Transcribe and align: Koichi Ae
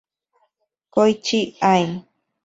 Koichi 0.93 1.39
Ae 1.71 1.85